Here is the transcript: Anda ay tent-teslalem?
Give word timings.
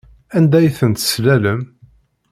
Anda 0.37 0.55
ay 0.59 0.69
tent-teslalem? 0.77 1.61